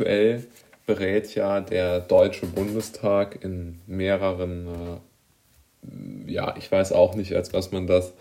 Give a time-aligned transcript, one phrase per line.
[0.00, 0.46] aktuell
[0.86, 4.66] berät ja der Deutsche Bundestag in mehreren,
[5.86, 8.14] äh, ja, ich weiß auch nicht, als was man das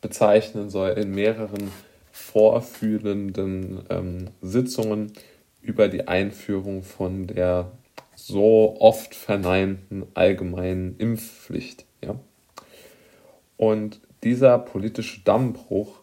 [0.00, 1.70] bezeichnen soll, in mehreren
[2.10, 5.12] vorfühlenden ähm, Sitzungen
[5.62, 7.70] über die Einführung von der
[8.16, 11.86] so oft verneinten allgemeinen Impfpflicht.
[12.04, 12.16] Ja?
[13.56, 16.00] Und dieser politische Dammbruch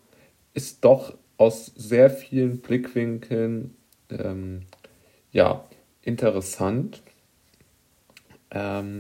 [0.54, 3.76] ist doch aus sehr vielen Blickwinkeln
[4.10, 4.62] ähm,
[5.32, 5.64] ja,
[6.02, 7.02] interessant.
[8.52, 9.00] Ähm,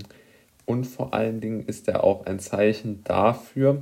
[0.65, 3.81] und vor allen Dingen ist er auch ein Zeichen dafür,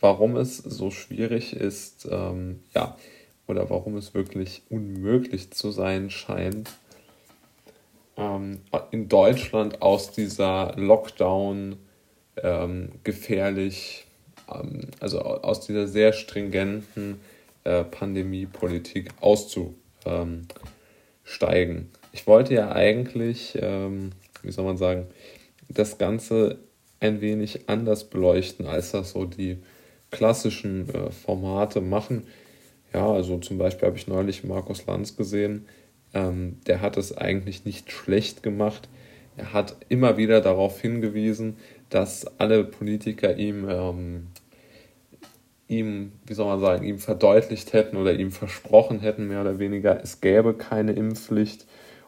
[0.00, 2.96] warum es so schwierig ist, ähm, ja,
[3.46, 6.70] oder warum es wirklich unmöglich zu sein scheint,
[8.16, 8.60] ähm,
[8.92, 11.76] in Deutschland aus dieser Lockdown
[12.36, 14.06] ähm, gefährlich,
[14.52, 17.20] ähm, also aus dieser sehr stringenten
[17.64, 19.10] äh, Pandemiepolitik
[21.30, 21.88] auszusteigen.
[22.12, 24.10] Ich wollte ja eigentlich, ähm,
[24.42, 25.06] wie soll man sagen,
[25.68, 26.58] das Ganze
[26.98, 29.58] ein wenig anders beleuchten, als das so die
[30.10, 32.26] klassischen äh, Formate machen.
[32.92, 35.66] Ja, also zum Beispiel habe ich neulich Markus Lanz gesehen,
[36.12, 38.88] ähm, der hat es eigentlich nicht schlecht gemacht.
[39.36, 41.56] Er hat immer wieder darauf hingewiesen,
[41.88, 44.26] dass alle Politiker ihm, ähm,
[45.70, 50.02] ihm, wie soll man sagen, ihm verdeutlicht hätten oder ihm versprochen hätten, mehr oder weniger,
[50.02, 51.66] es gäbe keine Impfpflicht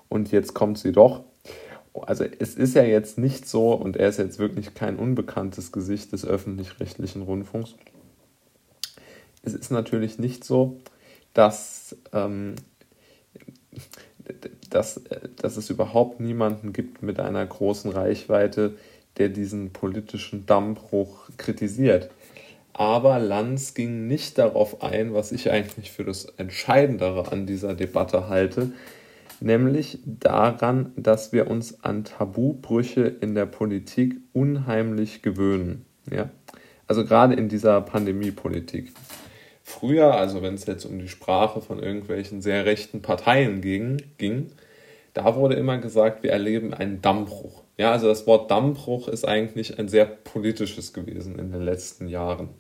[0.09, 1.25] und jetzt kommt sie doch.
[1.95, 6.13] Also es ist ja jetzt nicht so, und er ist jetzt wirklich kein unbekanntes Gesicht
[6.13, 7.75] des öffentlich-rechtlichen Rundfunks.
[9.43, 10.79] Es ist natürlich nicht so,
[11.35, 12.55] dass ähm,
[14.71, 15.01] dass,
[15.37, 18.75] dass es überhaupt niemanden gibt mit einer großen Reichweite,
[19.19, 22.11] der diesen politischen Dammbruch kritisiert.
[22.73, 28.29] Aber Lanz ging nicht darauf ein, was ich eigentlich für das Entscheidendere an dieser Debatte
[28.29, 28.73] halte,
[29.41, 35.85] nämlich daran, dass wir uns an Tabubrüche in der Politik unheimlich gewöhnen.
[36.11, 36.31] Ja?
[36.87, 38.93] Also gerade in dieser Pandemiepolitik.
[39.63, 44.51] Früher, also wenn es jetzt um die Sprache von irgendwelchen sehr rechten Parteien ging, ging,
[45.15, 47.63] da wurde immer gesagt, wir erleben einen Dammbruch.
[47.77, 52.51] Ja, also das Wort Dammbruch ist eigentlich ein sehr politisches gewesen in den letzten Jahren.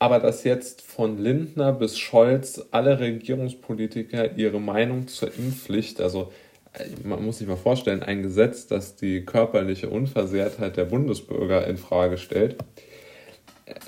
[0.00, 6.32] Aber dass jetzt von Lindner bis Scholz alle Regierungspolitiker ihre Meinung zur Impfpflicht, also
[6.72, 11.76] äh, man muss sich mal vorstellen, ein Gesetz, das die körperliche Unversehrtheit der Bundesbürger in
[11.76, 12.56] Frage stellt,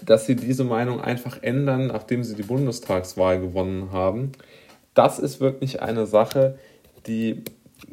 [0.05, 4.33] dass sie diese Meinung einfach ändern, nachdem sie die Bundestagswahl gewonnen haben.
[4.93, 6.59] Das ist wirklich eine Sache,
[7.07, 7.43] die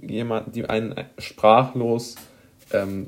[0.02, 2.16] jemand, die einen sprachlos
[2.74, 3.06] ähm,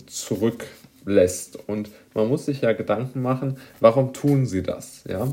[1.02, 1.58] zurücklässt.
[1.68, 5.04] Und man muss sich ja Gedanken machen, warum tun sie das?
[5.08, 5.28] Ja?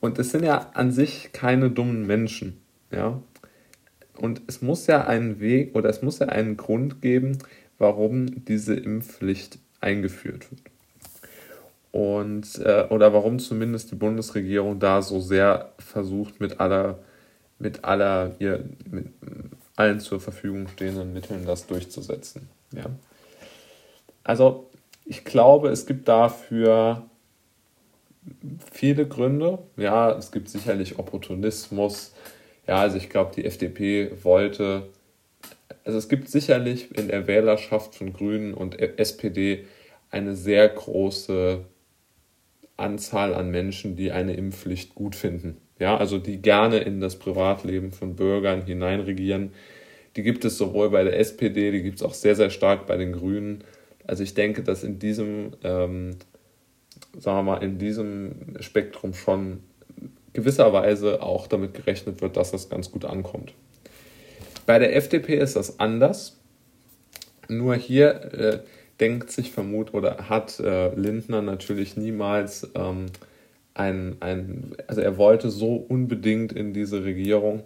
[0.00, 2.60] Und es sind ja an sich keine dummen Menschen.
[2.90, 3.20] Ja?
[4.16, 7.38] Und es muss ja einen Weg oder es muss ja einen Grund geben,
[7.78, 10.60] warum diese Impfpflicht eingeführt wird
[11.90, 17.00] und äh, oder warum zumindest die Bundesregierung da so sehr versucht mit aller
[17.58, 19.08] mit aller ihr mit
[19.76, 22.48] allen zur Verfügung stehenden Mitteln das durchzusetzen.
[22.72, 22.86] Ja.
[24.24, 24.70] Also
[25.12, 27.02] ich glaube, es gibt dafür
[28.72, 29.58] viele Gründe.
[29.76, 32.14] Ja, es gibt sicherlich Opportunismus.
[32.66, 34.88] Ja, also ich glaube, die FDP wollte,
[35.84, 39.66] also es gibt sicherlich in der Wählerschaft von Grünen und SPD
[40.10, 41.62] eine sehr große
[42.78, 45.58] Anzahl an Menschen, die eine Impfpflicht gut finden.
[45.78, 49.52] Ja, also die gerne in das Privatleben von Bürgern hineinregieren.
[50.16, 52.96] Die gibt es sowohl bei der SPD, die gibt es auch sehr, sehr stark bei
[52.96, 53.62] den Grünen.
[54.12, 56.16] Also ich denke, dass in diesem, ähm,
[57.18, 59.60] sagen wir mal, in diesem Spektrum schon
[60.34, 63.54] gewisserweise auch damit gerechnet wird, dass das ganz gut ankommt.
[64.66, 66.38] Bei der FDP ist das anders.
[67.48, 68.58] Nur hier äh,
[69.00, 73.06] denkt sich vermut oder hat äh, Lindner natürlich niemals ähm,
[73.72, 77.62] ein, ein, also er wollte so unbedingt in diese Regierung,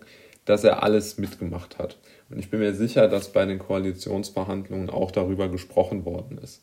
[0.47, 1.99] dass er alles mitgemacht hat.
[2.31, 6.63] Und ich bin mir sicher, dass bei den Koalitionsverhandlungen auch darüber gesprochen worden ist.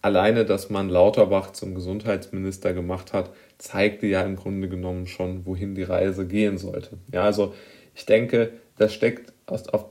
[0.00, 5.76] Alleine, dass man Lauterbach zum Gesundheitsminister gemacht hat, zeigte ja im Grunde genommen schon, wohin
[5.76, 6.98] die Reise gehen sollte.
[7.12, 7.54] Ja, also
[7.94, 9.32] ich denke, das steckt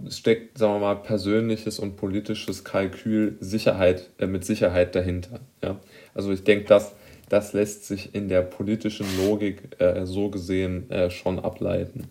[0.09, 5.41] steckt, sagen wir mal, persönliches und politisches Kalkül Sicherheit, äh, mit Sicherheit dahinter.
[5.62, 5.79] Ja?
[6.13, 6.94] Also ich denke, das,
[7.29, 12.07] das lässt sich in der politischen Logik äh, so gesehen äh, schon ableiten.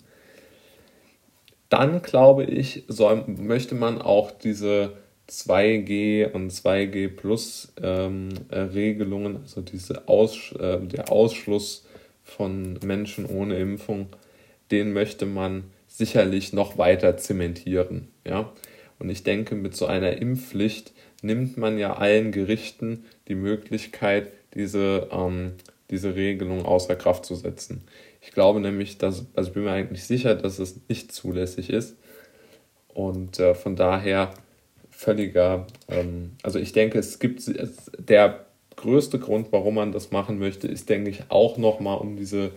[1.71, 4.93] Dann glaube ich, soll, möchte man auch diese
[5.31, 11.87] 2G und 2G Plus ähm, äh, Regelungen, also diese Aus, äh, der Ausschluss
[12.25, 14.09] von Menschen ohne Impfung,
[14.73, 18.09] den möchte man sicherlich noch weiter zementieren.
[18.27, 18.53] Ja?
[18.99, 25.09] Und ich denke, mit so einer Impfpflicht nimmt man ja allen Gerichten die Möglichkeit, diese,
[25.13, 25.53] ähm,
[25.91, 27.83] diese Regelung außer Kraft zu setzen.
[28.21, 31.97] Ich glaube nämlich, dass, also ich bin mir eigentlich sicher, dass es nicht zulässig ist.
[32.89, 34.35] Und äh, von daher
[34.91, 38.45] völliger, ähm, also ich denke, es gibt es, der
[38.77, 42.51] größte Grund, warum man das machen möchte, ist, denke ich, auch nochmal um diese,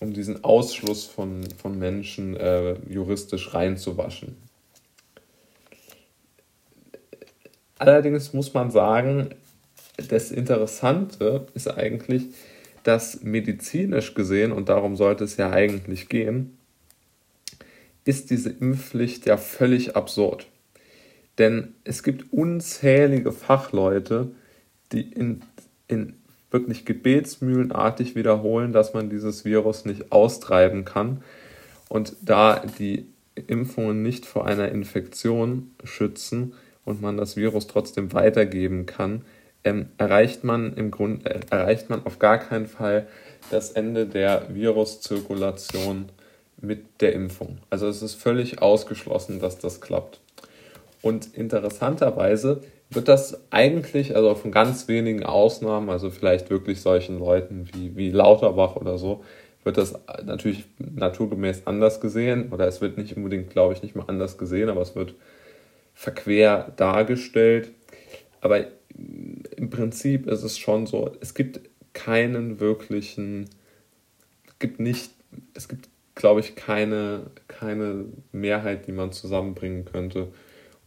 [0.00, 4.36] um diesen Ausschluss von, von Menschen äh, juristisch reinzuwaschen.
[7.78, 9.30] Allerdings muss man sagen,
[10.08, 12.24] das Interessante ist eigentlich,
[12.86, 16.56] dass medizinisch gesehen, und darum sollte es ja eigentlich gehen,
[18.04, 20.46] ist diese Impfpflicht ja völlig absurd.
[21.38, 24.30] Denn es gibt unzählige Fachleute,
[24.92, 25.42] die in,
[25.88, 26.14] in
[26.52, 31.22] wirklich gebetsmühlenartig wiederholen, dass man dieses Virus nicht austreiben kann.
[31.88, 36.54] Und da die Impfungen nicht vor einer Infektion schützen
[36.84, 39.22] und man das Virus trotzdem weitergeben kann,
[39.66, 43.06] ähm, erreicht man im Grunde äh, erreicht man auf gar keinen Fall
[43.50, 46.08] das Ende der Viruszirkulation
[46.60, 47.58] mit der Impfung.
[47.68, 50.20] Also es ist völlig ausgeschlossen, dass das klappt.
[51.02, 57.68] Und interessanterweise wird das eigentlich, also von ganz wenigen Ausnahmen, also vielleicht wirklich solchen Leuten
[57.72, 59.24] wie, wie Lauterbach oder so,
[59.64, 62.52] wird das natürlich naturgemäß anders gesehen.
[62.52, 65.14] Oder es wird nicht unbedingt, glaube ich, nicht mal anders gesehen, aber es wird
[65.92, 67.72] verquer dargestellt.
[68.40, 68.64] Aber
[69.56, 71.60] im Prinzip ist es schon so, es gibt
[71.92, 73.48] keinen wirklichen,
[74.46, 75.10] es gibt nicht,
[75.54, 80.28] es gibt, glaube ich, keine, keine Mehrheit, die man zusammenbringen könnte,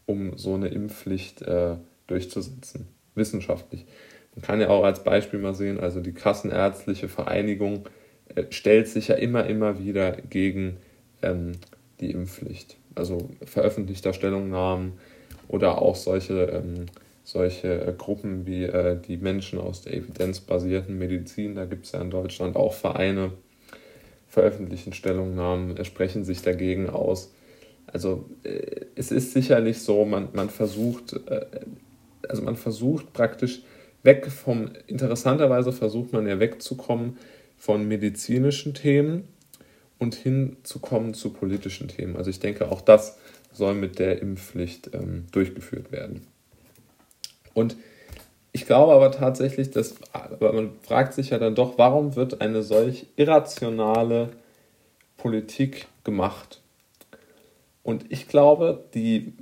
[0.06, 1.76] um so eine Impfpflicht äh,
[2.08, 3.86] durchzusetzen, wissenschaftlich.
[4.36, 7.88] Man kann ja auch als Beispiel mal sehen, also die Kassenärztliche Vereinigung
[8.34, 10.78] äh, stellt sich ja immer, immer wieder gegen
[11.22, 11.54] ähm,
[12.00, 12.78] die Impfpflicht.
[12.96, 14.94] Also veröffentlichter Stellungnahmen
[15.48, 16.86] oder auch solche ähm,
[17.32, 22.02] solche äh, Gruppen wie äh, die Menschen aus der evidenzbasierten Medizin, da gibt es ja
[22.02, 23.34] in Deutschland auch Vereine,
[24.28, 27.32] veröffentlichen Stellungnahmen, sprechen sich dagegen aus.
[27.86, 31.46] Also äh, es ist sicherlich so, man, man versucht, äh,
[32.28, 33.62] also man versucht praktisch
[34.02, 37.18] weg vom, interessanterweise versucht man ja wegzukommen
[37.58, 39.28] von medizinischen Themen
[40.00, 42.16] und hinzukommen zu politischen Themen.
[42.16, 43.20] Also ich denke, auch das
[43.54, 46.22] soll mit der Impfpflicht ähm, durchgeführt werden.
[47.60, 47.76] Und
[48.52, 52.64] ich glaube aber tatsächlich, dass aber man fragt sich ja dann doch, warum wird eine
[52.64, 54.30] solch irrationale
[55.18, 56.62] Politik gemacht?
[57.84, 59.34] Und ich glaube, die,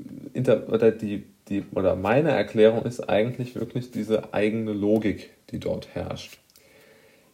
[0.68, 6.40] oder, die, die, oder meine Erklärung ist eigentlich wirklich diese eigene Logik, die dort herrscht.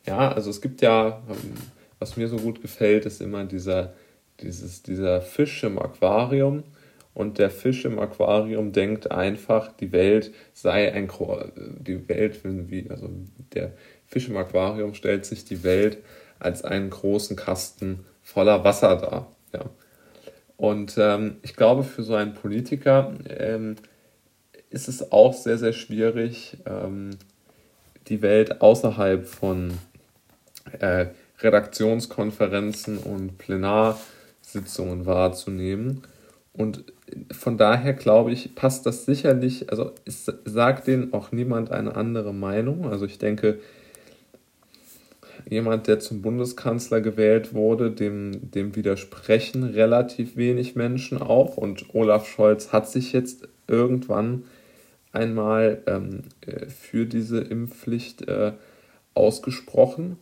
[0.06, 1.22] Ja, also es gibt ja,
[2.00, 3.94] was mir so gut gefällt, ist immer dieser,
[4.42, 6.64] dieses, dieser Fisch im Aquarium,
[7.14, 11.10] und der Fisch im Aquarium denkt einfach, die Welt sei ein
[11.80, 13.10] die Welt wie also
[13.54, 13.74] der
[14.08, 15.98] Fisch im Aquarium stellt sich die Welt
[16.40, 19.32] als einen großen Kasten voller Wasser dar.
[19.54, 19.70] Ja.
[20.58, 23.76] Und ähm, ich glaube, für so einen Politiker ähm,
[24.70, 27.12] ist es auch sehr, sehr schwierig, ähm,
[28.08, 29.78] die Welt außerhalb von
[30.80, 31.08] äh,
[31.40, 36.04] Redaktionskonferenzen und Plenarsitzungen wahrzunehmen.
[36.54, 36.84] Und
[37.32, 42.34] von daher glaube ich, passt das sicherlich, also es sagt denen auch niemand eine andere
[42.34, 42.88] Meinung.
[42.88, 43.60] Also ich denke,
[45.50, 51.58] jemand, der zum Bundeskanzler gewählt wurde, dem, dem widersprechen relativ wenig Menschen auch.
[51.58, 54.44] Und Olaf Scholz hat sich jetzt irgendwann
[55.12, 58.54] einmal ähm, äh, für diese Impfpflicht äh,
[59.14, 60.18] ausgesprochen.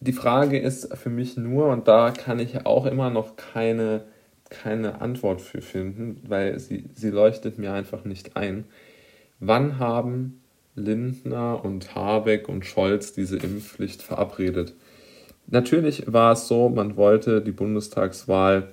[0.00, 4.02] Die Frage ist für mich nur, und da kann ich auch immer noch keine
[4.50, 8.64] keine Antwort für finden, weil sie, sie leuchtet mir einfach nicht ein.
[9.38, 10.42] Wann haben
[10.74, 14.74] Lindner und Habeck und Scholz diese Impfpflicht verabredet?
[15.46, 18.68] Natürlich war es so, man wollte die Bundestagswahl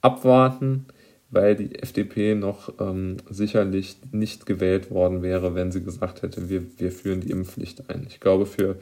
[0.00, 0.86] abwarten,
[1.30, 6.62] weil die FDP noch ähm, sicherlich nicht gewählt worden wäre, wenn sie gesagt hätte, wir,
[6.78, 8.06] wir führen die Impfpflicht ein.
[8.08, 8.76] Ich glaube, für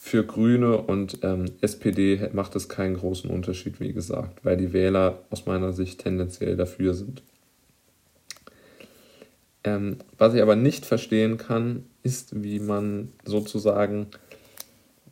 [0.00, 5.24] für Grüne und ähm, SPD macht es keinen großen Unterschied, wie gesagt, weil die Wähler
[5.28, 7.22] aus meiner Sicht tendenziell dafür sind.
[9.64, 14.06] Ähm, was ich aber nicht verstehen kann, ist, wie man sozusagen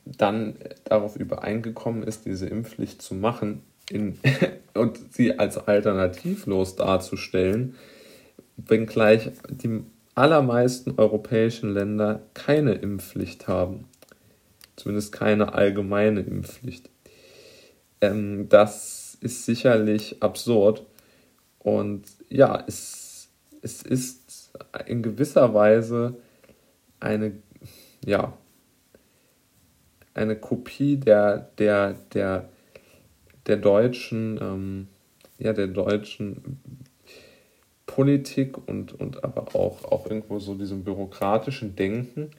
[0.05, 4.21] dann darauf übereingekommen ist, diese Impfpflicht zu machen in,
[4.75, 7.75] und sie als alternativlos darzustellen,
[8.57, 9.83] wenngleich die
[10.15, 13.89] allermeisten europäischen Länder keine Impfpflicht haben
[14.77, 16.91] zumindest keine allgemeine Impfpflicht.
[18.01, 20.85] Ähm, das ist, sicherlich absurd.
[21.59, 23.29] Und ja, es,
[23.63, 24.53] es ist
[24.87, 26.17] in gewisser Weise
[27.01, 27.33] eine,
[28.05, 28.37] ja,
[30.15, 32.49] eine Kopie der, der, der,
[33.47, 34.89] der deutschen, ähm,
[35.39, 36.61] ja, der deutschen
[37.87, 42.31] Politik und, und aber auch, auch irgendwo so diesem bürokratischen Denken,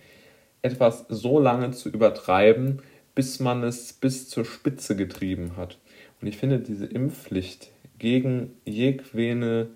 [0.68, 2.82] etwas so lange zu übertreiben,
[3.16, 5.80] bis man es bis zur Spitze getrieben hat.
[6.22, 9.70] Und ich finde diese Impfpflicht gegen jegwene,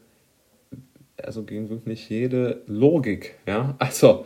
[1.18, 4.26] also gegen wirklich jede Logik, ja, also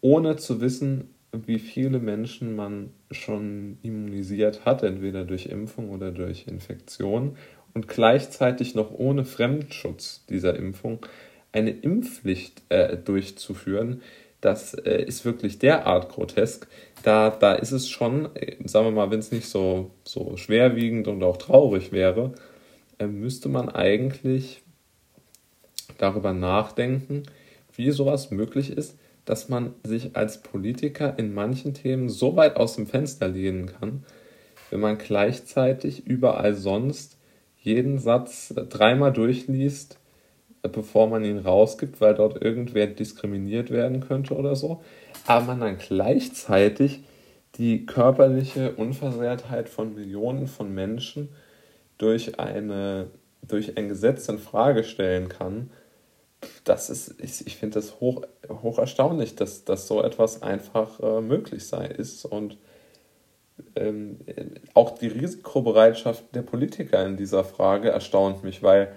[0.00, 6.46] ohne zu wissen, wie viele Menschen man schon immunisiert hat, entweder durch Impfung oder durch
[6.48, 7.36] Infektion,
[7.72, 11.06] und gleichzeitig noch ohne Fremdschutz dieser Impfung
[11.52, 14.02] eine Impfpflicht äh, durchzuführen,
[14.40, 16.66] das äh, ist wirklich derart grotesk.
[17.02, 21.08] Da, da ist es schon, äh, sagen wir mal, wenn es nicht so, so schwerwiegend
[21.08, 22.32] und auch traurig wäre,
[22.98, 24.62] äh, müsste man eigentlich
[25.98, 27.24] darüber nachdenken,
[27.74, 32.76] wie sowas möglich ist, dass man sich als Politiker in manchen Themen so weit aus
[32.76, 34.04] dem Fenster lehnen kann,
[34.70, 37.18] wenn man gleichzeitig überall sonst
[37.58, 39.99] jeden Satz dreimal durchliest,
[40.62, 44.82] bevor man ihn rausgibt, weil dort irgendwer diskriminiert werden könnte oder so,
[45.26, 47.02] aber man dann gleichzeitig
[47.56, 51.30] die körperliche Unversehrtheit von Millionen von Menschen
[51.98, 53.08] durch, eine,
[53.46, 55.70] durch ein Gesetz in Frage stellen kann,
[56.64, 61.20] das ist, ich, ich finde das hoch, hoch erstaunlich, dass, dass so etwas einfach äh,
[61.20, 62.56] möglich sei ist und
[63.76, 64.20] ähm,
[64.74, 68.92] auch die Risikobereitschaft der Politiker in dieser Frage erstaunt mich, weil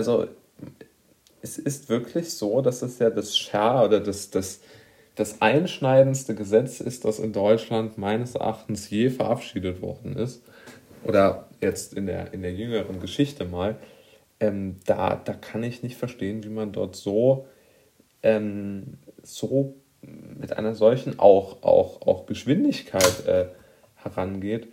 [0.00, 0.28] also
[1.42, 4.60] es ist wirklich so, dass es ja das Scher oder das, das,
[5.14, 10.42] das einschneidendste Gesetz ist, das in Deutschland meines Erachtens je verabschiedet worden ist.
[11.04, 13.76] Oder jetzt in der, in der jüngeren Geschichte mal.
[14.38, 17.46] Ähm, da, da kann ich nicht verstehen, wie man dort so,
[18.22, 23.48] ähm, so mit einer solchen auch, auch, auch Geschwindigkeit äh,
[23.96, 24.68] herangeht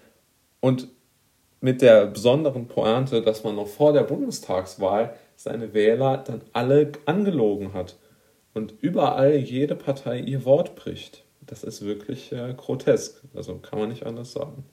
[0.62, 0.88] und
[1.68, 7.74] mit der besonderen Pointe, dass man noch vor der Bundestagswahl seine Wähler dann alle angelogen
[7.74, 7.98] hat
[8.54, 11.26] und überall jede Partei ihr Wort bricht.
[11.42, 14.64] Das ist wirklich äh, grotesk, also kann man nicht anders sagen.